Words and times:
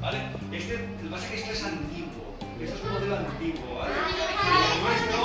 ¿Vale? 0.00 0.18
Este, 0.52 0.88
lo 1.02 1.08
que 1.08 1.10
pasa 1.10 1.24
es 1.26 1.30
que 1.30 1.36
esto 1.40 1.52
es 1.52 1.64
antiguo. 1.64 2.34
Esto 2.60 2.74
es 2.76 2.82
un 2.84 2.90
modelo 2.92 3.16
antiguo, 3.16 3.78
¿vale? 3.78 3.94
Nuestro 4.82 5.20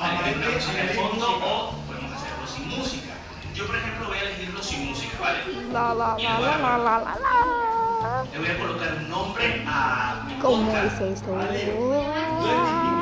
aparece 0.00 0.70
en 0.70 0.78
el 0.78 0.88
en 0.90 0.96
fondo 0.96 1.26
o 1.36 1.72
podemos 1.86 2.12
hacerlo 2.12 2.46
sin 2.46 2.68
música. 2.68 3.12
Yo, 3.54 3.66
por 3.66 3.76
ejemplo, 3.76 4.06
voy 4.08 4.18
a 4.18 4.22
elegirlo 4.22 4.62
sin 4.62 4.86
música, 4.88 5.16
¿vale? 5.20 5.38
La 5.72 5.94
la 5.94 5.94
la 5.94 6.16
le 6.16 6.24
voy 6.36 6.46
a- 6.46 6.58
la 6.58 6.78
la 6.78 6.98
la 6.98 7.16
la. 7.16 8.24
Le 8.32 8.38
voy 8.38 8.48
a 8.48 8.58
colocar 8.58 8.94
un 8.98 9.08
nombre 9.10 9.64
a 9.66 10.24
mi 10.26 10.34
¿Cómo 10.40 10.66
podcast. 10.66 11.00
es 11.02 11.12
esto? 11.12 11.32
Vale. 11.34 12.95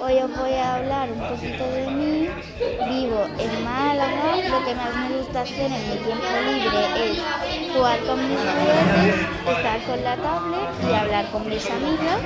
Hoy 0.00 0.14
os 0.14 0.36
voy 0.38 0.52
a 0.52 0.76
hablar 0.76 1.10
un 1.10 1.18
poquito 1.18 1.66
de 1.66 1.90
mí. 1.90 2.28
Vivo 2.88 3.26
en 3.36 3.64
Málaga. 3.64 4.36
Lo 4.48 4.64
que 4.64 4.74
más 4.76 4.94
me 4.94 5.16
gusta 5.16 5.40
hacer 5.40 5.72
en 5.72 5.90
mi 5.90 5.96
tiempo 5.96 6.24
libre 6.46 7.10
es 7.10 7.74
jugar 7.74 7.98
con 8.04 8.28
mis 8.28 8.38
juguetes, 8.38 9.26
estar 9.56 9.82
con 9.82 10.04
la 10.04 10.16
tablet 10.18 10.68
y 10.88 10.94
hablar 10.94 11.30
con 11.32 11.48
mis 11.48 11.68
amigos. 11.68 12.22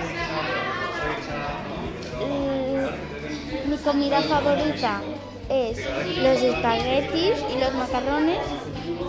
Mi 3.66 3.76
comida 3.78 4.20
favorita 4.20 5.00
es 5.48 5.78
los 6.18 6.42
espaguetis 6.42 7.42
y 7.54 7.58
los 7.58 7.72
macarrones 7.72 8.38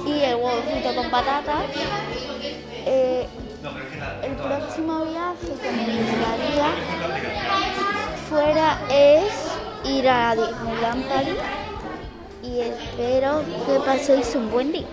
y 0.06 0.24
el 0.24 0.36
huevo 0.36 0.62
frito 0.72 0.96
con 0.96 1.12
patatas. 1.12 1.66
Me 5.48 5.54
gustaría 5.54 6.76
fuera 8.30 8.78
es 8.92 9.32
ir 9.86 10.10
a 10.10 10.36
Disneyland 10.36 11.08
París 11.08 11.38
y 12.44 12.60
espero 12.60 13.46
que 13.66 13.80
paséis 13.86 14.36
un 14.36 14.52
buen 14.52 14.74
día. 14.74 14.86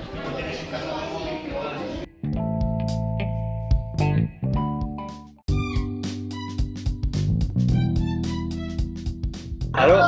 Claro. 9.73 10.03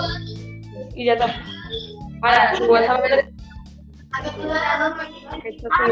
y 0.95 1.07
ya 1.07 1.15
está. 1.15 1.27
Ahora, 2.23 2.55
supuestamente. 2.57 3.35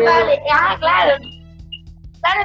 Vale, 0.04 0.42
ah, 0.52 0.76
claro. 0.78 1.43
Claro, 2.24 2.42